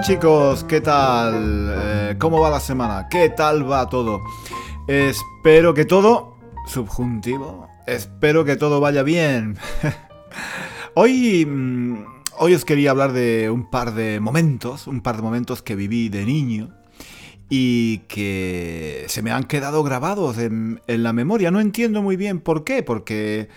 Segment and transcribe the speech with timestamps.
[0.00, 1.74] Chicos, ¿qué tal?
[1.74, 3.08] Eh, ¿Cómo va la semana?
[3.10, 4.22] ¿Qué tal va todo?
[4.86, 6.36] Espero que todo...
[6.66, 7.68] Subjuntivo.
[7.84, 9.58] Espero que todo vaya bien.
[10.94, 11.44] hoy...
[11.44, 12.04] Mm,
[12.38, 16.08] hoy os quería hablar de un par de momentos, un par de momentos que viví
[16.08, 16.74] de niño
[17.50, 21.50] y que se me han quedado grabados en, la memoria.
[21.50, 23.48] No entiendo muy bien por qué, porque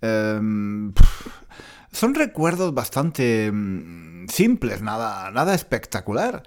[0.00, 0.94] em,
[1.92, 6.42] son recuerdos bastante mm, simples, nada, nada espectacular.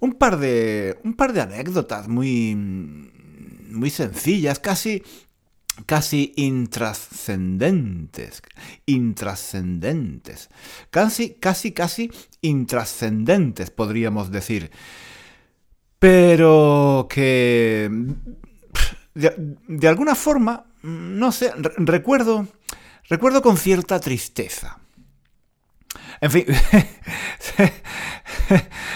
[0.00, 5.02] Un par de, un par de anécdotas muy, muy sencillas, casi,
[5.86, 8.42] casi intrascendentes,
[8.86, 10.50] intrascendentes,
[10.90, 14.70] casi, casi, casi intrascendentes, podríamos decir.
[15.98, 17.90] Pero que,
[19.14, 22.46] de, de alguna forma, no sé, recuerdo,
[23.08, 24.78] recuerdo con cierta tristeza.
[26.20, 26.46] En fin,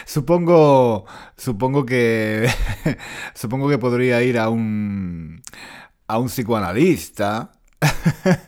[0.07, 2.49] supongo, supongo que,
[3.35, 5.41] supongo que podría ir a un,
[6.09, 7.53] a un psicoanalista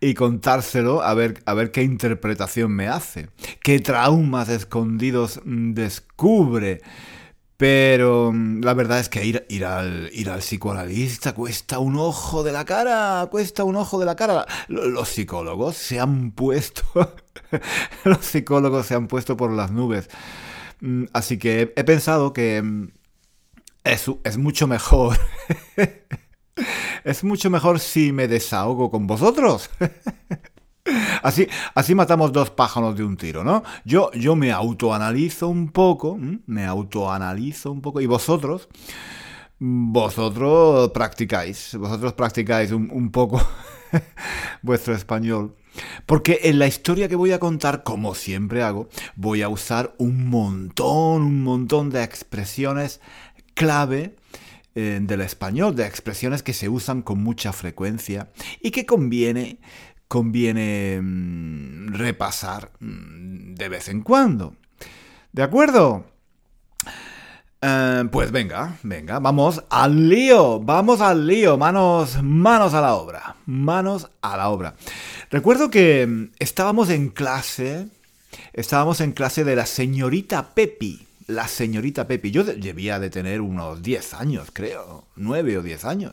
[0.00, 3.28] y contárselo a ver, a ver qué interpretación me hace,
[3.62, 6.82] qué traumas escondidos descubre
[7.62, 12.42] pero mm, la verdad es que ir, ir, al, ir al psicoanalista cuesta un ojo
[12.42, 14.46] de la cara, cuesta un ojo de la cara.
[14.66, 16.82] Los psicólogos se han puesto,
[18.04, 20.10] los psicólogos se han puesto por las nubes.
[20.80, 22.88] Mm, así que he pensado que mm,
[23.84, 25.16] es, es mucho mejor.
[27.04, 29.70] es mucho mejor si me desahogo con vosotros.
[31.22, 33.62] Así, así matamos dos pájaros de un tiro, ¿no?
[33.84, 38.68] Yo, yo me autoanalizo un poco, me autoanalizo un poco, y vosotros,
[39.60, 43.40] vosotros practicáis, vosotros practicáis un, poco
[44.62, 45.54] vuestro español.
[46.04, 50.28] Porque en la historia que voy a contar, como siempre hago, voy a usar un
[50.28, 53.00] montón, un montón de expresiones
[53.54, 54.16] clave
[54.74, 59.58] eh, del español, de expresiones que se usan con mucha frecuencia y que conviene
[60.12, 64.56] conviene mm, repasar mm, de vez en cuando.
[65.32, 66.04] ¿De acuerdo?
[67.62, 73.36] Eh, pues venga, venga, vamos al lío, vamos al lío, manos, manos a la obra,
[73.46, 74.74] manos a la obra.
[75.30, 77.88] Recuerdo que mm, estábamos en clase,
[78.52, 82.30] estábamos en clase de la señorita Pepi, la señorita Pepi.
[82.30, 86.12] Yo debía de tener unos 10 años, creo, 9 o 10 años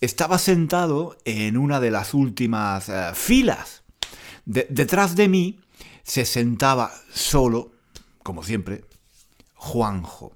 [0.00, 3.82] estaba sentado en una de las últimas eh, filas.
[4.44, 5.60] detrás de mí
[6.02, 7.72] se sentaba solo,
[8.22, 8.84] como siempre,
[9.54, 10.32] Juanjo.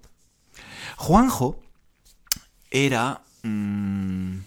[0.97, 1.61] Juanjo
[2.71, 3.23] era...
[3.43, 4.39] Mm,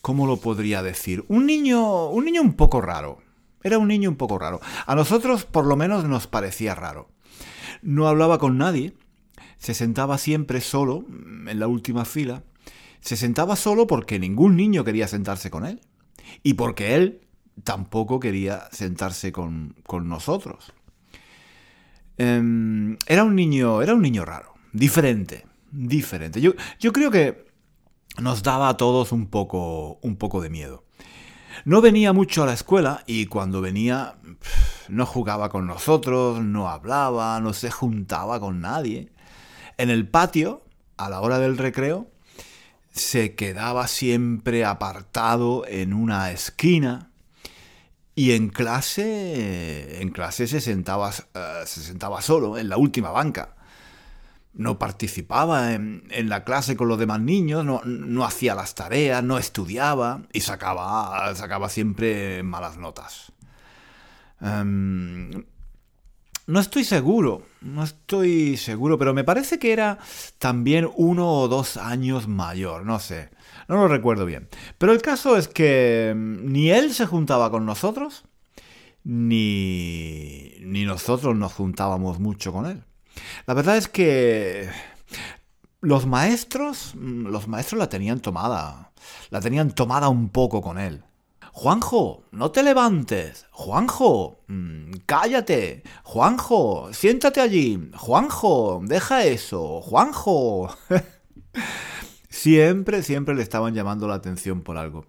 [0.00, 1.26] ¿Cómo lo podría decir?
[1.28, 3.18] Un niño, un niño un poco raro.
[3.62, 4.58] Era un niño un poco raro.
[4.86, 7.10] A nosotros por lo menos nos parecía raro.
[7.82, 8.94] No hablaba con nadie,
[9.58, 11.04] se sentaba siempre solo
[11.46, 12.42] en la última fila
[13.00, 15.80] se sentaba solo porque ningún niño quería sentarse con él.
[16.42, 17.26] Y porque él
[17.64, 19.74] tampoco quería sentarse con,
[20.04, 20.72] nosotros.
[22.18, 23.82] Em, era un niño.
[23.82, 24.54] Era un niño raro.
[24.72, 25.46] Diferente.
[25.70, 26.40] Diferente.
[26.40, 27.46] Yo, yo creo que
[28.18, 30.84] nos daba a todos un poco, un poco de miedo.
[31.64, 34.16] No venía mucho a la escuela y cuando venía
[34.88, 39.12] no jugaba con nosotros, no hablaba, no se juntaba con nadie.
[39.76, 40.62] En el patio,
[40.96, 42.10] a la hora del recreo,
[43.00, 47.10] se quedaba siempre apartado en una esquina
[48.14, 53.56] y en clase, en clase se sentaba, eh, se sentaba solo en la última banca.
[54.52, 60.22] No participaba en, la clase con los demás niños, no, hacía las tareas, no estudiaba
[60.32, 63.32] y sacaba, sacaba siempre malas notas.
[64.40, 65.44] Em,
[66.50, 69.98] no estoy seguro, no estoy seguro, pero me parece que era
[70.38, 73.30] también uno o dos años mayor, no sé,
[73.68, 74.48] no lo recuerdo bien.
[74.76, 78.24] Pero el caso es que mm, ni él se juntaba con nosotros,
[79.04, 82.82] ni, ni nosotros nos juntábamos mucho con él.
[83.46, 84.68] La verdad es que
[85.80, 88.90] los maestros, los maestros la tenían tomada,
[89.30, 91.04] la tenían tomada un poco con él.
[91.52, 93.46] Juanjo, no te levantes.
[93.50, 95.82] Juanjo, mm, cállate.
[96.04, 97.90] Juanjo, siéntate allí.
[97.96, 99.80] Juanjo, deja eso.
[99.80, 100.70] Juanjo.
[102.28, 105.06] siempre, siempre le estaban llamando la atención por algo.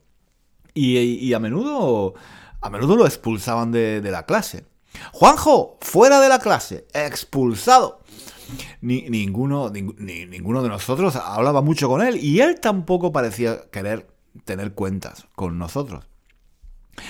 [0.73, 2.13] Y, a menudo,
[2.61, 4.65] a menudo lo expulsaban de, la clase.
[5.11, 8.01] Juanjo, fuera de la clase, expulsado.
[8.81, 14.07] Ni, ninguno, ninguno de nosotros hablaba mucho con él y él tampoco parecía querer
[14.43, 16.05] tener cuentas con nosotros.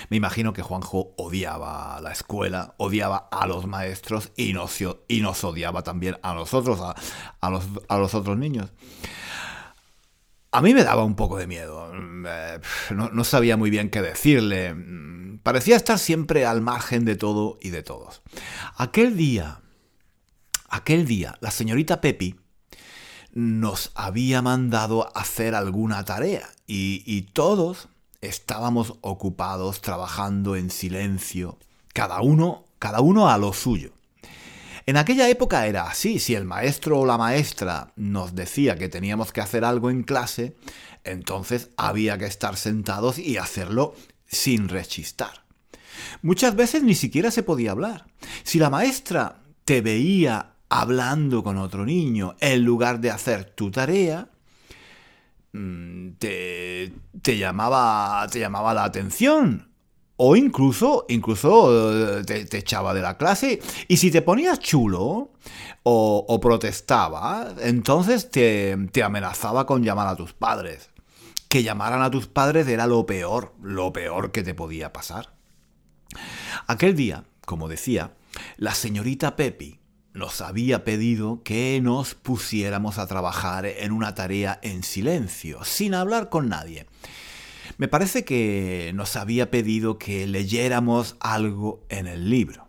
[0.08, 6.18] Me imagino que Juanjo odiaba la escuela, odiaba a los maestros y nos, odiaba también
[6.22, 8.70] a nosotros, a, los, otros niños.
[10.50, 11.90] A mí me daba un poco de miedo.
[12.26, 12.60] Eh,
[12.90, 14.74] no, sabía muy bien qué decirle.
[15.42, 18.22] Parecía estar siempre al margen de todo y de todos.
[18.76, 19.60] Aquel día,
[20.68, 22.36] aquel día, la señorita Pepi
[23.32, 27.88] nos había mandado hacer alguna tarea y todos
[28.22, 31.58] estábamos ocupados trabajando en silencio,
[31.92, 33.92] cada uno, cada uno a lo suyo.
[34.86, 39.32] En aquella época era así, si el maestro o la maestra nos decía que teníamos
[39.32, 40.56] que hacer algo en clase,
[41.04, 43.94] entonces había que estar sentados y hacerlo
[44.26, 45.44] sin rechistar.
[46.22, 48.06] Muchas veces ni siquiera se podía hablar.
[48.44, 54.31] Si la maestra te veía hablando con otro niño en lugar de hacer tu tarea,
[55.52, 59.72] te, te, llamaba, te llamaba la atención
[60.16, 63.60] o incluso, incluso eh, te, echaba de la clase.
[63.88, 65.32] Y si te ponías chulo
[65.82, 70.90] o, protestaba, entonces te, te amenazaba con llamar a tus padres.
[71.48, 75.34] Que llamaran a tus padres era lo peor, lo peor que te podía pasar.
[76.66, 78.14] Aquel día, como decía,
[78.56, 79.81] la señorita Pepi
[80.14, 86.28] nos había pedido que nos pusiéramos a trabajar en una tarea en silencio, sin hablar
[86.28, 86.86] con nadie.
[87.78, 92.68] Me parece que nos había pedido que leyéramos algo en el libro.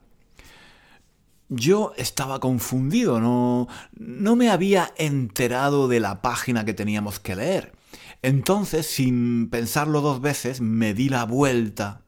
[1.49, 7.73] Yo estaba confundido, no, no me había enterado de la página que teníamos que leer.
[8.21, 12.01] Entonces, sin pensarlo dos veces, me di la vuelta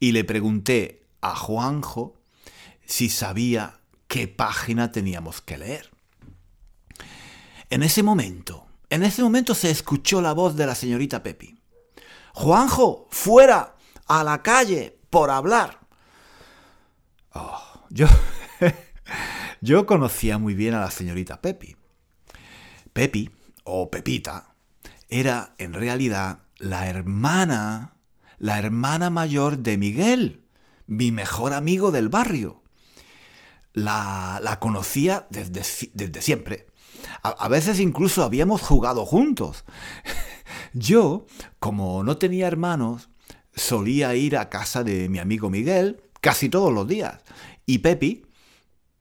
[0.00, 2.20] y le pregunté a Juanjo
[2.84, 3.80] si sabía
[4.16, 5.90] qué página teníamos que leer.
[7.68, 11.60] En ese momento, en ese momento se escuchó la voz de la señorita Pepi.
[12.32, 13.76] Juanjo, fuera,
[14.06, 15.80] a la calle, por hablar.
[17.34, 17.60] Oh,
[17.90, 18.06] yo,
[19.60, 21.76] yo conocía muy bien a la señorita Pepi.
[22.94, 23.30] Pepi,
[23.64, 24.54] o Pepita,
[25.10, 27.96] era en realidad la hermana,
[28.38, 30.46] la hermana mayor de Miguel,
[30.86, 32.62] mi mejor amigo del barrio.
[33.76, 35.62] La, conocía desde,
[35.92, 36.66] desde siempre.
[37.22, 39.64] a, veces incluso habíamos jugado juntos.
[40.72, 41.26] Yo,
[41.58, 43.10] como no tenía hermanos,
[43.54, 47.22] solía ir a casa de mi amigo Miguel casi todos los días.
[47.64, 48.26] Y Pepi,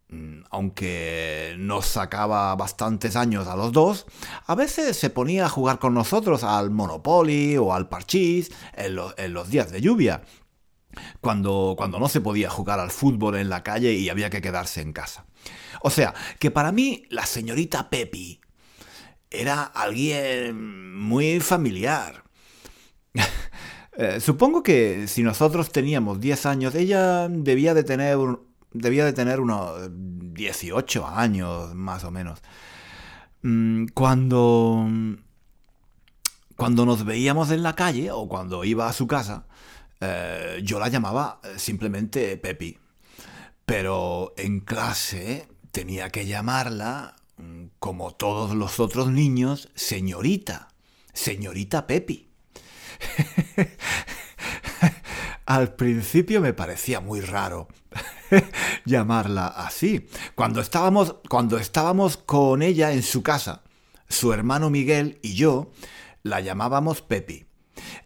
[0.10, 4.06] mm, aunque nos sacaba bastantes años a los dos,
[4.46, 8.96] a veces se ponía a jugar con nosotros al Monopoly o al Parchís en,
[9.34, 10.24] los días de lluvia,
[11.22, 14.82] cuando, cuando no se podía jugar al fútbol en la calle y había que quedarse
[14.82, 15.26] en casa.
[15.82, 18.42] O sea, que para mí la señorita Pepi
[19.30, 22.24] era alguien muy familiar.
[23.98, 28.18] Eh, supongo que si nosotros teníamos 10 años, ella debía de tener,
[28.74, 32.42] debía de tener unos 18 años, más o menos.
[33.42, 34.86] Mm, cuando,
[36.58, 39.46] cuando nos veíamos en la calle o cuando iba a su casa,
[40.02, 42.78] eh, yo la llamaba eh, simplemente Pepi.
[43.66, 47.16] Pero en clase tenía que llamarla
[47.80, 50.70] como todos los otros niños, señorita,
[51.14, 52.30] señorita Pepi.
[55.46, 57.68] Al principio me parecía muy raro
[58.86, 60.08] llamarla así.
[60.34, 63.64] Cuando estábamos, cuando estábamos con ella en su casa,
[64.10, 65.72] su hermano Miguel y yo
[66.24, 67.45] la llamábamos Pepi.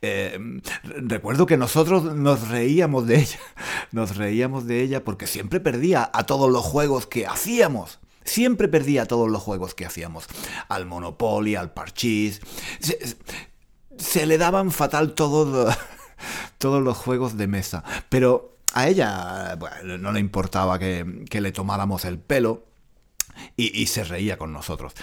[0.01, 0.39] Eh,
[0.83, 3.39] recuerdo que nosotros nos reíamos de ella,
[3.91, 7.99] nos reíamos de ella porque siempre perdía a todos los juegos que hacíamos.
[8.23, 10.27] Siempre perdía todos los juegos que hacíamos.
[10.67, 12.41] Al Monopoly, al Parchís.
[13.97, 15.75] Se, le daban fatal todos,
[16.57, 17.83] todos los juegos de mesa.
[18.09, 22.67] Pero a ella no le importaba que, le tomáramos el pelo
[23.55, 24.93] y, se reía con nosotros.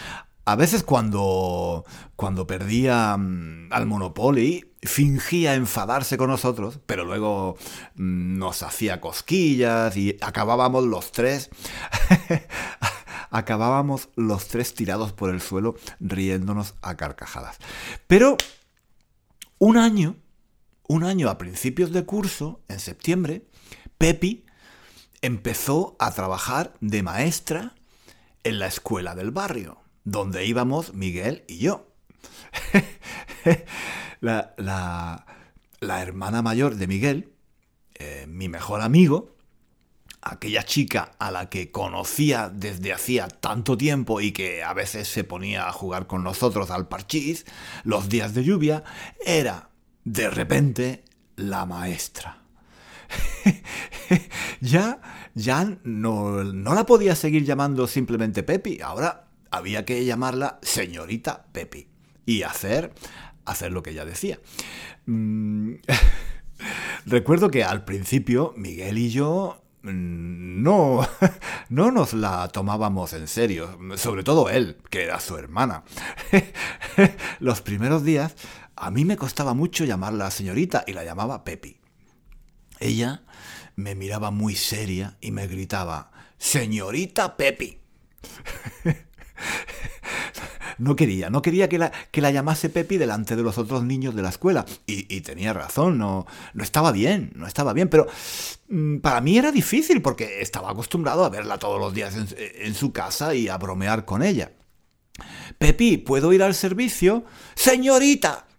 [0.49, 1.85] A veces cuando,
[2.15, 7.57] cuando perdía mm, al Monopoly, fingía enfadarse con nosotros, pero luego
[7.97, 11.50] mm, nos hacía cosquillas y acabábamos los tres,
[13.31, 17.59] acabábamos los tres tirados por el suelo riéndonos a carcajadas.
[18.07, 18.37] Pero
[19.59, 20.15] un año,
[20.87, 23.49] un año a principios de curso, en septiembre,
[23.99, 24.45] Pepi
[25.23, 27.75] empezó a trabajar de maestra
[28.45, 31.91] en la escuela del barrio donde íbamos Miguel y yo.
[34.21, 35.27] la,
[35.81, 37.33] hermana mayor de Miguel,
[37.97, 39.37] eh, mi mejor amigo,
[40.23, 45.25] aquella chica a la que conocía desde hacía tanto tiempo y que a veces se
[45.25, 47.45] ponía a jugar con nosotros al parchís
[47.83, 48.85] los días de lluvia,
[49.25, 49.71] era
[50.05, 52.43] de repente la maestra.
[54.61, 55.01] ya
[55.35, 59.25] ya no, no la podía seguir llamando simplemente Pepi, ahora
[59.57, 61.89] había que llamarla señorita Pepi
[62.25, 62.93] y hacer,
[63.45, 64.41] hacer lo que ella decía.
[65.07, 65.75] Mm,
[67.07, 71.07] recuerdo que al principio Miguel y yo mm, no,
[71.69, 75.85] no nos la tomábamos en serio, sobre todo él, que era su hermana.
[77.41, 78.35] Los primeros días
[78.75, 81.81] a mí me costaba mucho llamarla señorita y la llamaba Pepi.
[82.79, 83.23] Ella
[83.75, 87.79] me miraba muy seria y me gritaba, señorita Pepi.
[90.78, 94.14] no quería, no quería que la, que la llamase Pepi delante de los otros niños
[94.14, 94.64] de la escuela.
[94.87, 98.07] Y, tenía razón, no, no estaba bien, no estaba bien, pero
[98.69, 102.93] mm, para mí era difícil porque estaba acostumbrado a verla todos los días en, su
[102.93, 104.52] casa y a bromear con ella.
[105.59, 107.25] Pepi, ¿puedo ir al servicio?
[107.55, 108.47] Señorita.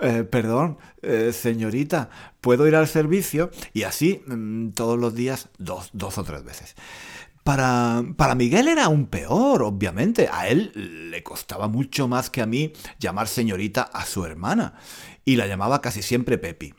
[0.00, 2.08] Eh, perdón, eh, señorita,
[2.40, 3.50] ¿puedo ir al servicio?
[3.72, 6.76] Y así mm, todos los días, dos, dos o tres veces.
[7.48, 10.28] Para, Miguel era un peor, obviamente.
[10.30, 14.74] A él le costaba mucho más que a mí llamar señorita a su hermana.
[15.24, 16.74] Y la llamaba casi siempre Pepi.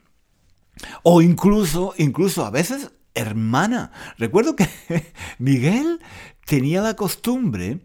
[1.02, 3.90] O incluso, incluso a veces hermana.
[4.16, 4.68] Recuerdo que
[5.38, 5.98] Miguel
[6.46, 7.80] tenía la costumbre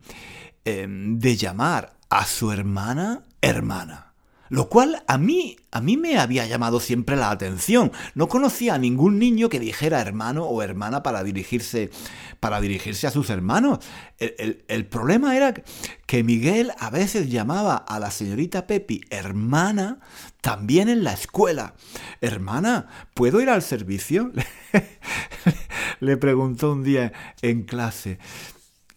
[0.64, 4.05] em, de llamar a su hermana hermana.
[4.50, 7.92] Lo cual a mí, a mí me había llamado siempre la atención.
[8.14, 11.90] No conocía a ningún niño que dijera hermano o hermana para dirigirse,
[12.40, 13.80] para dirigirse a sus hermanos.
[14.20, 15.54] El, problema era
[16.06, 20.00] que Miguel a veces llamaba a la señorita Pepi hermana
[20.42, 21.74] también en la escuela.
[22.22, 24.32] Hermana, ¿puedo ir al servicio?
[26.00, 28.20] Le preguntó un día en clase.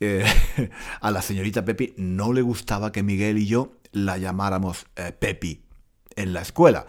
[0.00, 0.24] Eh,
[1.00, 5.62] a la señorita Pepi no le gustaba que Miguel y yo la llamáramos eh, Pepi
[6.16, 6.86] en la escuela,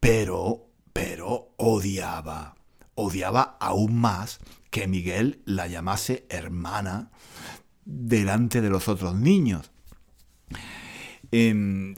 [0.00, 2.56] pero, pero odiaba,
[2.94, 4.40] odiaba aún más
[4.70, 7.10] que Miguel la llamase hermana
[7.84, 9.70] delante de los otros niños.
[11.32, 11.94] Em,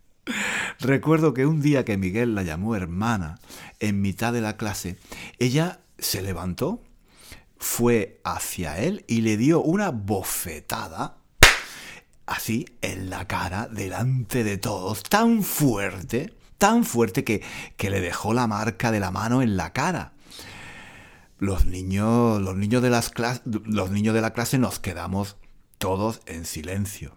[0.80, 3.38] recuerdo que un día que Miguel la llamó hermana,
[3.80, 4.98] en mitad de la clase,
[5.38, 6.82] ella se levantó,
[7.58, 11.18] fue hacia él y le dio una bofetada
[12.26, 17.42] así en la cara, delante de todos, tan fuerte, tan fuerte que,
[17.76, 20.12] que le dejó la marca de la mano en la cara.
[21.38, 23.12] Los niños, los niños de las
[23.44, 25.36] los niños de la clase nos quedamos
[25.78, 27.16] todos en silencio.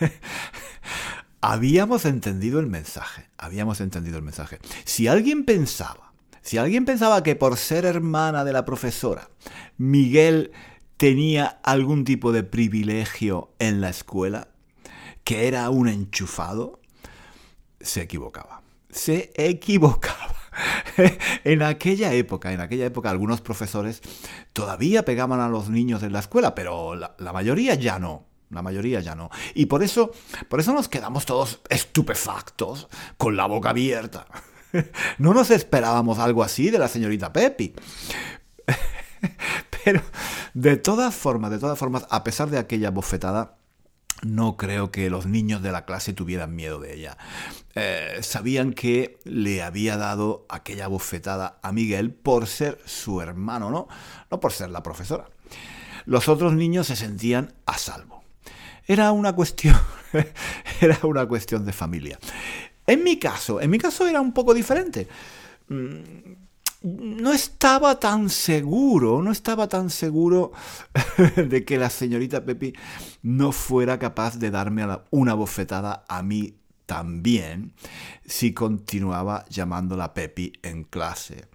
[1.40, 4.58] habíamos entendido el mensaje, habíamos entendido el mensaje.
[4.84, 9.28] Si alguien pensaba, si alguien pensaba que por ser hermana de la profesora,
[9.76, 10.52] Miguel
[10.98, 14.48] tenía algún tipo de privilegio en la escuela,
[15.24, 16.80] que era un enchufado,
[17.80, 18.62] se equivocaba.
[18.90, 20.34] Se equivocaba.
[21.44, 24.02] en aquella época, en aquella época algunos profesores
[24.52, 28.26] todavía pegaban a los niños en la escuela, pero la, la mayoría ya no.
[28.50, 29.30] La mayoría ya no.
[29.54, 30.10] Y por eso,
[30.48, 34.26] por eso nos quedamos todos estupefactos, con la boca abierta.
[35.16, 37.72] No nos esperábamos algo así de la señorita Pepi.
[39.84, 40.02] Pero
[40.54, 43.56] de todas formas, de todas formas, a pesar de aquella bofetada,
[44.22, 47.16] no creo que los niños de la clase tuvieran miedo de ella.
[47.74, 53.88] Eh, sabían que le había dado aquella bofetada a Miguel por ser su hermano, ¿no?
[54.30, 55.28] No por ser la profesora.
[56.04, 58.22] Los otros niños se sentían a salvo.
[58.86, 59.76] Era una cuestión,
[60.80, 62.18] era una cuestión de familia.
[62.86, 65.06] En mi caso, en mi caso era un poco diferente
[65.68, 66.47] mm,
[66.82, 70.52] no estaba tan seguro, no estaba tan seguro
[71.36, 72.72] de que la señorita Pepi
[73.22, 76.54] no fuera capaz de darme una bofetada a mí
[76.86, 77.74] también
[78.24, 81.48] si continuaba llamándola Pepi en clase.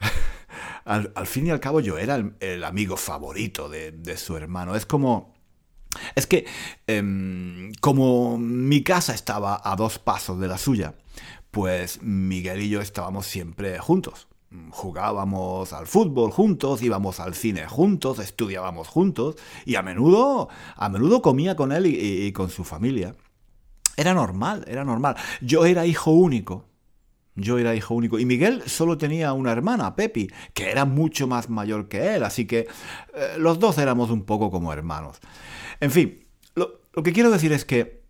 [0.84, 4.74] al, fin y al cabo yo era el, amigo favorito de, su hermano.
[4.76, 5.34] Es como...
[6.14, 6.44] Es que
[6.86, 10.94] em, como mi casa estaba a dos pasos de la suya,
[11.50, 14.28] pues Miguel y yo estábamos siempre juntos.
[14.70, 21.20] Jugábamos al fútbol juntos, íbamos al cine juntos, estudiábamos juntos y a menudo, a menudo
[21.20, 23.14] comía con él y con su familia.
[23.96, 25.16] Era normal, era normal.
[25.40, 26.66] Yo era hijo único.
[27.34, 28.18] Yo era hijo único.
[28.18, 32.24] Y Miguel solo tenía una hermana, Pepi, que era mucho más mayor que él.
[32.24, 32.60] Así que
[33.14, 35.18] eh, los dos éramos un poco como hermanos.
[35.80, 36.20] En fin,
[36.54, 38.05] lo que quiero decir es que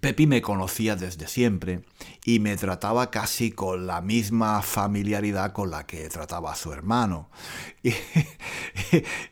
[0.00, 1.80] Pepi me conocía desde siempre
[2.24, 7.30] y me trataba casi con la misma familiaridad con la que trataba a su hermano.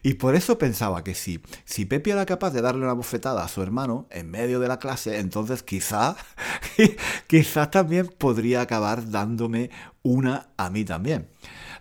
[0.03, 3.49] Y, por eso pensaba que si, si Pepi era capaz de darle una bofetada a
[3.49, 6.17] su hermano en medio de la clase, entonces quizá,
[7.27, 9.71] quizá también podría acabar dándome
[10.03, 11.29] una a mí también.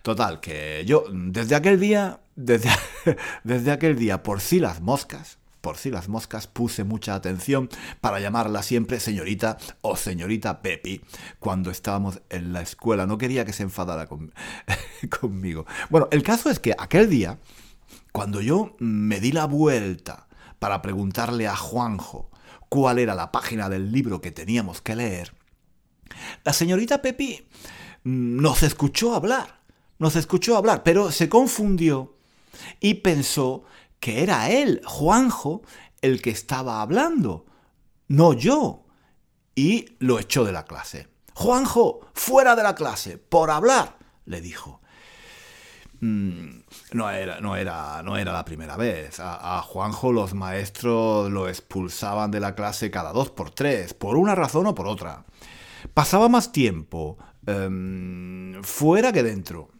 [0.02, 2.70] Total, que yo desde aquel día, desde,
[3.44, 7.68] desde aquel día, por si las moscas, por si las moscas, puse mucha atención
[8.00, 11.00] para llamarla siempre señorita o señorita Pepi
[11.40, 13.04] cuando estábamos en la escuela.
[13.04, 14.06] No quería que se enfadara
[15.20, 15.66] conmigo.
[15.90, 17.40] Bueno, el caso es que aquel día,
[18.12, 20.28] cuando yo me di la vuelta
[20.60, 22.30] para preguntarle a Juanjo
[22.68, 25.34] cuál era la página del libro que teníamos que leer,
[26.44, 27.44] la señorita Pepi
[28.04, 29.62] nos escuchó hablar,
[29.98, 32.14] nos escuchó hablar, pero se confundió
[32.78, 33.64] y pensó
[34.00, 35.62] que era él, Juanjo,
[36.02, 37.46] el que estaba hablando,
[38.08, 38.84] no yo.
[39.54, 41.08] Y lo echó de la clase.
[41.34, 44.80] Juanjo, fuera de la clase, por hablar, le dijo.
[46.00, 46.60] Mm,
[46.92, 49.18] no era, no era, no era la primera vez.
[49.18, 54.34] A, Juanjo los maestros lo expulsaban de la clase cada dos por tres, por una
[54.34, 55.24] razón o por otra.
[55.94, 59.70] Pasaba más tiempo em, fuera que dentro.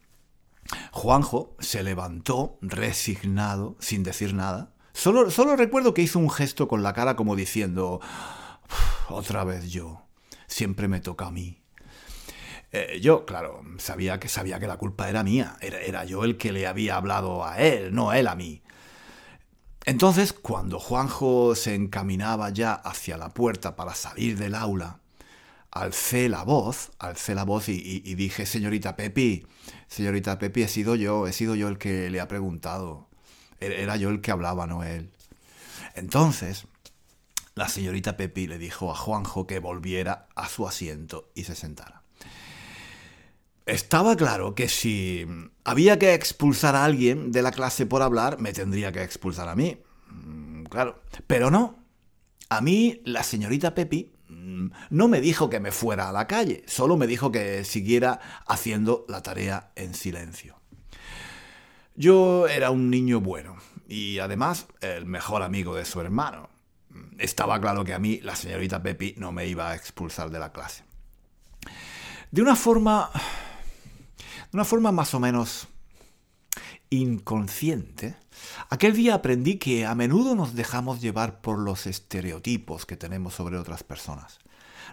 [0.92, 4.72] Juanjo se levantó resignado, sin decir nada.
[4.92, 8.00] Solo, solo recuerdo que hizo un gesto con la cara como diciendo,
[9.08, 10.02] otra vez yo,
[10.46, 11.62] siempre me toca a mí.
[12.72, 16.36] Eh, yo, claro, sabía que, sabía que la culpa era mía, era, era yo el
[16.36, 18.62] que le había hablado a él, no él a mí.
[19.84, 24.98] Entonces, cuando Juanjo se encaminaba ya hacia la puerta para salir del aula,
[25.80, 29.46] alcé la voz, alcé la voz y, dije, señorita Pepi,
[29.88, 33.08] señorita Pepi, he sido yo, he sido yo el que le ha preguntado.
[33.60, 35.10] E-, era yo el que hablaba, no él.
[35.94, 36.66] Entonces,
[37.54, 42.02] la señorita Pepi le dijo a Juanjo que volviera a su asiento y se sentara.
[43.66, 45.26] Estaba claro que si
[45.64, 49.56] había que expulsar a alguien de la clase por hablar, me tendría que expulsar a
[49.56, 49.78] mí.
[50.08, 51.02] Mm, claro.
[51.26, 51.76] Pero no.
[52.48, 56.96] A mí, la señorita Pepi no me dijo que me fuera a la calle, solo
[56.96, 60.56] me dijo que siguiera haciendo la tarea en silencio.
[61.94, 63.56] Yo era un niño bueno
[63.88, 66.50] y además el mejor amigo de su hermano.
[67.18, 70.52] Estaba claro que a mí la señorita Pepi no me iba a expulsar de la
[70.52, 70.84] clase.
[72.30, 73.10] De una forma...
[74.50, 75.68] De una forma más o menos
[76.90, 78.16] inconsciente,
[78.70, 83.58] aquel día aprendí que a menudo nos dejamos llevar por los estereotipos que tenemos sobre
[83.58, 84.38] otras personas.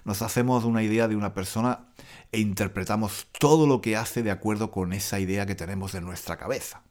[0.05, 1.87] Nos hacemos una idea de una persona
[2.31, 6.37] e interpretamos todo lo que hace de acuerdo con esa idea que tenemos en nuestra
[6.37, 6.81] cabeza.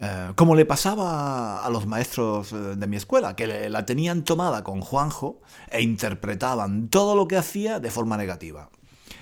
[0.00, 4.62] Eh, como le pasaba a los maestros eh, de mi escuela, que la tenían tomada
[4.62, 8.70] con Juanjo e interpretaban todo lo que hacía de forma negativa.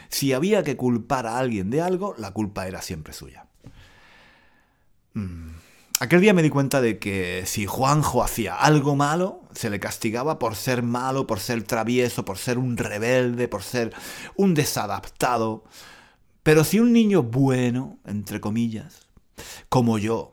[0.09, 3.46] Si había que culpar a alguien de algo, la culpa era siempre suya.
[5.17, 5.57] Mm.
[5.99, 10.39] Aquel día me di cuenta de que si Juanjo hacía algo malo, se le castigaba
[10.39, 13.95] por ser malo, por ser travieso, por ser un rebelde, por ser
[14.37, 15.65] un desadaptado.
[16.43, 19.07] Pero si un niño bueno, entre comillas,
[19.71, 20.33] como yo,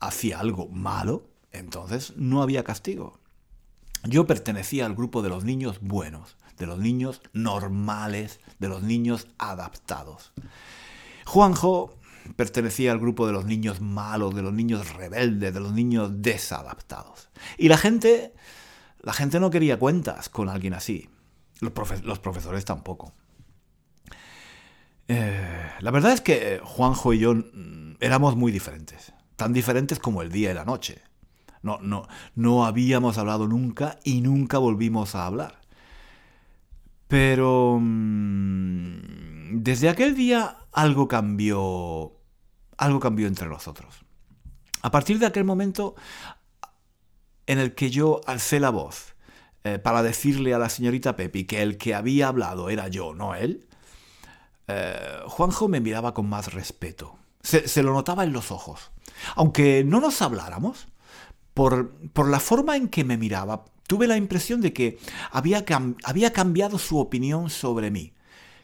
[0.00, 3.18] hacía algo malo, entonces no había castigo.
[4.04, 9.26] Yo pertenecía al grupo de los niños buenos, de los niños normales, de los niños
[9.36, 10.32] adaptados.
[11.26, 11.94] Juanjo
[12.36, 17.28] pertenecía al grupo de los niños malos, de los niños rebeldes, de los niños desadaptados.
[17.58, 18.34] Y la gente,
[19.00, 21.08] la gente no quería cuentas con alguien así.
[21.60, 23.12] Los, profesores tampoco.
[25.08, 29.12] Eh, la verdad es que Juanjo y yo mm, éramos muy diferentes.
[29.36, 31.02] Tan diferentes como el día y la noche.
[31.62, 35.63] No, no, no habíamos hablado nunca y nunca volvimos a hablar.
[37.08, 42.12] Pero mm, desde aquel día algo cambió.
[42.76, 44.04] Algo cambió entre nosotros.
[44.82, 45.94] A partir de aquel momento
[47.46, 49.14] en el que yo alcé la voz
[49.62, 53.34] eh, para decirle a la señorita Pepi que el que había hablado era yo, no
[53.34, 53.66] él,
[54.68, 57.18] eh, Juanjo me miraba con más respeto.
[57.42, 58.90] se, lo notaba en los ojos.
[59.36, 60.88] Aunque no nos habláramos,
[61.54, 64.98] por, por, la forma en que me miraba, tuve la impresión de que
[65.30, 65.64] había,
[66.04, 68.12] había cambiado su opinión sobre mí.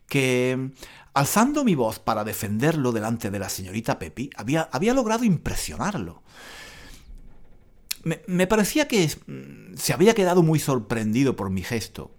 [0.06, 0.70] Que
[1.14, 6.22] alzando mi voz para defenderlo delante de la señorita Pepi, había, había logrado impresionarlo.
[8.02, 9.08] Me, me parecía que
[9.76, 12.14] se había quedado muy sorprendido por mi gesto.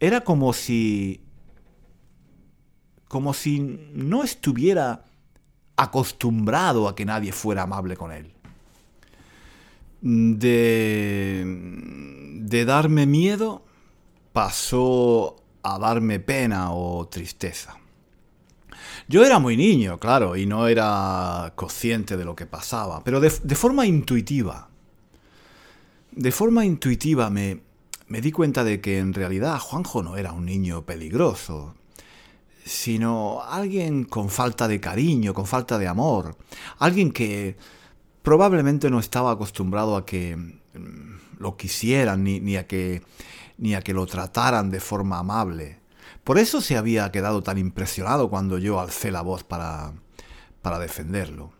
[0.00, 1.22] Era como si
[3.10, 3.58] como si
[3.92, 5.04] no estuviera
[5.76, 8.32] acostumbrado a que nadie fuera amable con él.
[10.02, 13.62] De, de darme miedo
[14.32, 17.76] pasó a darme pena o tristeza.
[19.08, 23.32] Yo era muy niño, claro, y no era consciente de lo que pasaba, pero de,
[23.42, 24.68] de forma intuitiva.
[26.12, 27.60] De forma intuitiva me,
[28.08, 31.74] me di cuenta de que en realidad Juanjo no era un niño peligroso,
[32.64, 36.36] sino alguien con falta de cariño, con falta de amor,
[36.78, 37.56] alguien que
[38.22, 43.02] probablemente no estaba acostumbrado a que mm, lo quisieran ni, a que,
[43.58, 45.78] ni a que lo trataran de forma amable.
[46.24, 49.92] Por eso se había quedado tan impresionado cuando yo alcé la voz para,
[50.62, 51.52] para defenderlo.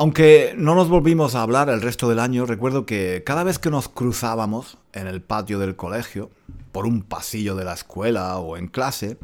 [0.00, 3.68] Aunque no nos volvimos a hablar el resto del año, recuerdo que cada vez que
[3.68, 6.30] nos cruzábamos en el patio del colegio,
[6.70, 9.18] por un pasillo de la escuela o en clase,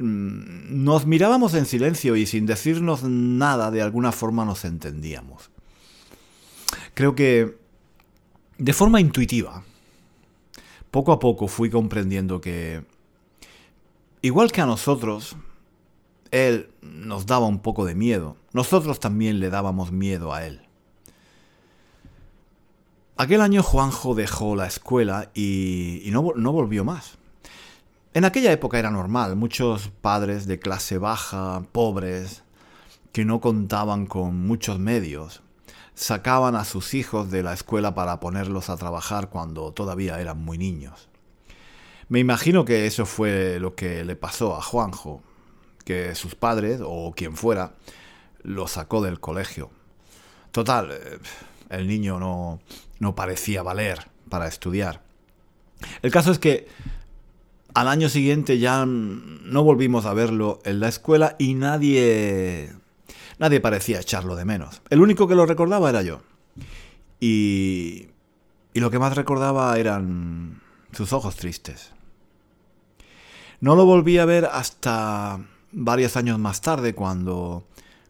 [0.00, 5.50] nos mirábamos en silencio y sin decirnos nada de alguna forma nos entendíamos.
[6.94, 7.58] Creo que
[8.58, 9.62] de forma intuitiva,
[10.90, 12.84] poco a poco fui comprendiendo que,
[14.22, 15.36] igual que a nosotros,
[16.30, 18.36] él nos daba un poco de miedo.
[18.52, 20.62] Nosotros también le dábamos miedo a él.
[23.16, 27.18] Aquel año Juanjo dejó la escuela y, no, no volvió más.
[28.12, 32.42] En aquella época era normal, muchos padres de clase baja, pobres,
[33.12, 35.42] que no contaban con muchos medios,
[35.94, 40.58] sacaban a sus hijos de la escuela para ponerlos a trabajar cuando todavía eran muy
[40.58, 41.08] niños.
[42.08, 45.22] Me imagino que eso fue lo que le pasó a Juanjo
[45.84, 47.74] que sus padres o quien fuera
[48.42, 49.70] lo sacó del colegio.
[50.50, 51.18] Total, eh,
[51.68, 52.58] el niño no,
[52.98, 55.00] no parecía valer para estudiar.
[56.02, 56.66] El caso es que
[57.74, 62.72] al año siguiente ya no volvimos a verlo en la escuela y nadie
[63.38, 64.82] nadie parecía echarlo de menos.
[64.90, 66.20] El único que lo recordaba era yo.
[67.18, 68.08] Y,
[68.74, 70.60] y lo que más recordaba eran
[70.92, 71.92] sus ojos tristes.
[73.60, 75.40] No lo volví a ver hasta
[75.72, 77.64] varios años más tarde cuando,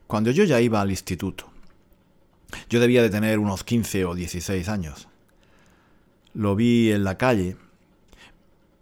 [0.07, 1.47] cuando yo ya iba al instituto.
[2.69, 5.09] Yo debía de tener unos 15 o 16 años.
[6.35, 7.57] Lo vi en la calle.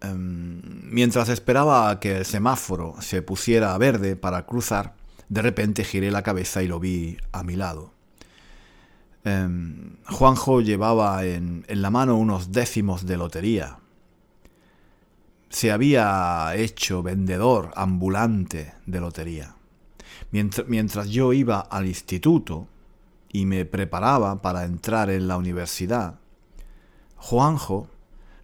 [0.01, 4.95] Em, mientras esperaba que el semáforo se pusiera verde para cruzar,
[5.27, 7.93] de repente giré la cabeza y lo vi a mi lado.
[9.23, 13.79] Em, Juanjo llevaba en, en la mano unos décimos de lotería
[15.49, 19.55] se había hecho vendedor ambulante de lotería.
[20.31, 22.67] Mientras, yo iba al instituto
[23.31, 26.19] y me preparaba para entrar en la universidad,
[27.15, 27.89] Juanjo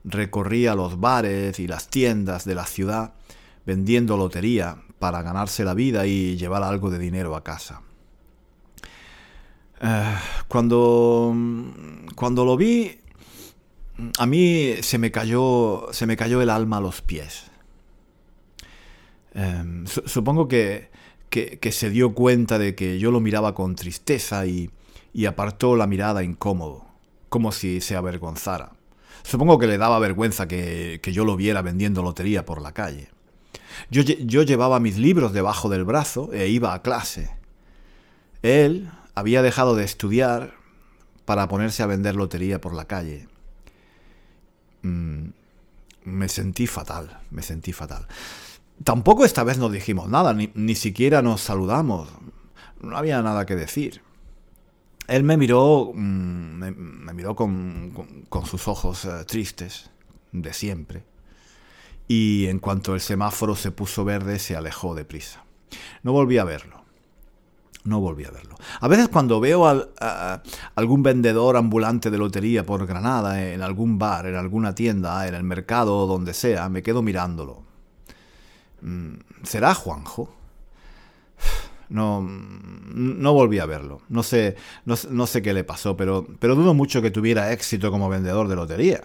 [0.06, 3.13] recorría los bares y las tiendas de la ciudad
[3.65, 7.82] vendiendo lotería para ganarse la vida y llevar algo de dinero a casa.
[9.82, 10.15] Eh,
[10.48, 11.36] cuando,
[12.15, 13.00] cuando lo vi
[14.18, 17.46] a mí se me cayó, se me cayó el alma a los pies.
[19.34, 20.89] Em, supongo que,
[21.30, 24.70] que, se dio cuenta de que yo lo miraba con tristeza y,
[25.13, 26.86] y apartó la mirada incómodo,
[27.30, 28.75] como si se avergonzara.
[29.26, 33.10] Supongo que le daba vergüenza que, que yo lo viera vendiendo lotería por la calle.
[33.90, 37.36] Yo, yo llevaba mis libros debajo del brazo e iba a clase.
[38.44, 40.54] Él había dejado de estudiar
[41.26, 43.28] para ponerse a vender lotería por la calle.
[44.84, 45.30] Mm,
[46.04, 48.08] me sentí fatal, me sentí fatal.
[48.84, 52.10] Tampoco esta vez nos dijimos nada, ni, siquiera nos saludamos.
[52.80, 54.02] No había nada que decir.
[55.08, 57.94] Él me miró, mm, me, miró con,
[58.46, 59.91] sus ojos eh, tristes,
[60.32, 61.04] de siempre.
[62.08, 65.44] Y en cuanto el semáforo se puso verde, se alejó deprisa.
[66.04, 66.86] No volví a verlo
[67.86, 68.56] no volví a verlo.
[68.82, 70.41] A veces cuando veo a,
[70.76, 75.44] algún vendedor ambulante de lotería por Granada, en algún bar, en alguna tienda, en el
[75.44, 77.63] mercado o donde sea, me quedo mirándolo.
[78.82, 80.34] Mm, ¿Será Juanjo?
[81.89, 84.02] No, no volví a verlo.
[84.10, 88.10] No sé, no, sé qué le pasó, pero, pero dudo mucho que tuviera éxito como
[88.10, 89.04] vendedor de lotería.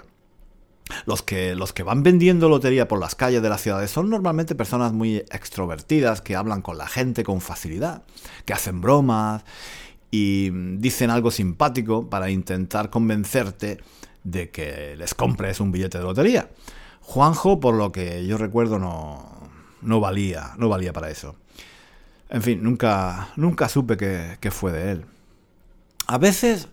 [1.07, 4.55] Los que, los que van vendiendo lotería por las calles de las ciudades son normalmente
[4.55, 8.03] personas muy extrovertidas, que hablan con la gente con facilidad,
[8.45, 9.45] que hacen bromas
[10.11, 13.79] y dicen algo simpático para intentar convencerte
[14.25, 16.51] de que les compres un billete de lotería.
[17.01, 19.49] Juanjo, por lo que yo recuerdo, no,
[19.83, 21.37] no valía, no valía para eso.
[22.31, 25.05] En fin, nunca, nunca supe qué fue de él.
[26.07, 26.69] A veces,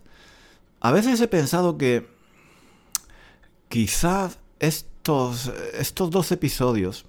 [0.79, 2.07] a veces he pensado que
[3.69, 7.05] quizás estos, estos dos episodios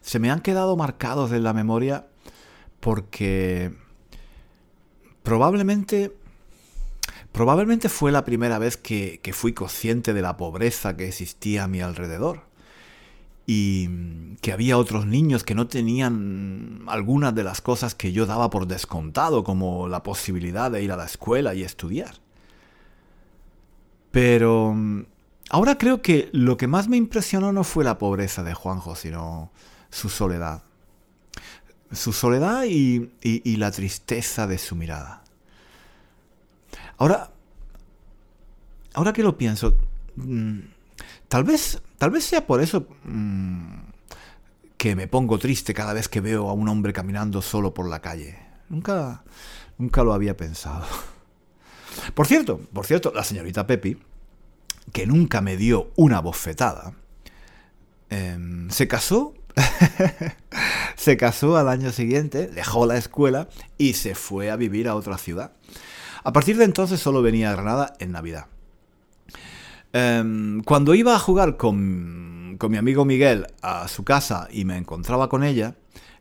[0.00, 2.06] se me han quedado marcados en la memoria
[2.80, 3.72] porque
[5.22, 6.16] probablemente
[7.30, 11.68] probablemente fue la primera vez que, que, fui consciente de la pobreza que existía a
[11.68, 12.42] mi alrededor
[13.52, 18.50] y que había otros niños que no tenían algunas de las cosas que yo daba
[18.50, 22.14] por descontado, como la posibilidad de ir a la escuela y estudiar.
[24.10, 24.74] Pero
[25.52, 29.52] Ahora creo que lo que más me impresionó no fue la pobreza de Juanjo, sino
[29.90, 30.62] su soledad.
[31.92, 33.10] Su soledad y,
[33.58, 35.22] la tristeza de su mirada.
[36.96, 37.32] Ahora,
[38.94, 39.76] ahora que lo pienso,
[40.16, 40.60] mm,
[41.28, 43.74] tal vez, tal vez sea por eso mm,
[44.76, 48.00] que me pongo triste cada vez que veo a un hombre caminando solo por la
[48.00, 48.38] calle.
[48.68, 49.22] Nunca,
[49.78, 50.86] nunca lo había pensado.
[52.14, 53.98] Por cierto, por cierto, la señorita Pepi,
[54.92, 56.94] que nunca me dio una bofetada,
[58.08, 59.34] em, se casó.
[60.96, 65.18] se casó al año siguiente, dejó la escuela y se fue a vivir a otra
[65.18, 65.52] ciudad.
[66.24, 68.46] A partir de entonces solo venía a Granada en Navidad.
[69.92, 74.76] Em, cuando iba a jugar con, con mi amigo Miguel a su casa y me
[74.76, 75.74] encontraba con ella,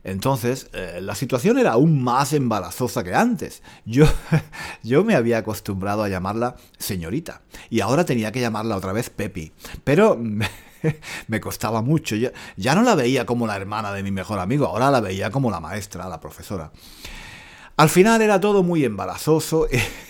[0.03, 3.61] entonces, eh, la situación era aún más embarazosa que antes.
[3.85, 4.05] Yo,
[4.83, 9.51] yo me había acostumbrado a llamarla señorita y ahora tenía que llamarla otra vez Pepi.
[9.83, 10.19] Pero
[11.27, 12.15] me costaba mucho.
[12.15, 15.51] ya no la veía como la hermana de mi mejor amigo, ahora la veía como
[15.51, 16.71] la maestra, la profesora.
[17.77, 19.67] Al final era todo muy embarazoso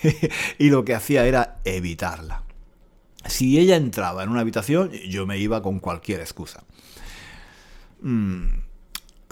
[0.58, 2.44] y lo que hacía era evitarla.
[3.32, 6.64] Si ella entraba en una habitación, yo me iba con cualquier excusa.
[8.02, 8.48] Mm,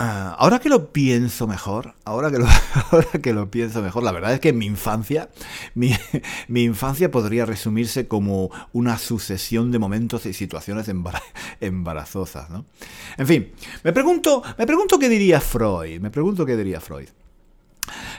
[0.01, 2.47] Ah, ahora que lo pienso mejor, ahora que lo,
[3.21, 5.29] que lo pienso mejor, la verdad es que mi infancia,
[5.75, 5.93] mi,
[6.47, 10.89] infancia podría resumirse como una sucesión de momentos y situaciones
[11.59, 12.63] embarazosas, ¿no?
[13.17, 13.51] En fin,
[13.83, 17.09] me pregunto, me pregunto qué diría Freud, me pregunto qué diría Freud.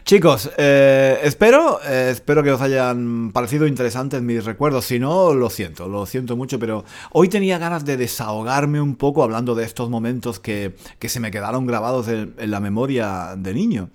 [0.04, 4.85] Chicos, eh, espero, eh, espero que os hayan parecido interesantes mis recuerdos.
[4.85, 9.22] Si no, lo siento, lo siento mucho, pero hoy tenía ganas de desahogarme un poco
[9.22, 13.90] hablando de estos momentos que, se me quedaron grabados en, la memoria de niño.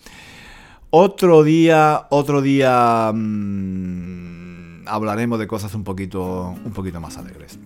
[0.90, 7.60] Otro día, otro día mm, hablaremos de cosas un poquito, un poquito más alegres.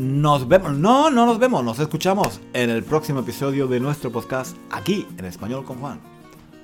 [0.00, 4.56] Nos vemos, no, no nos vemos, nos escuchamos en el próximo episodio de nuestro podcast
[4.70, 6.19] aquí en Español con Juan.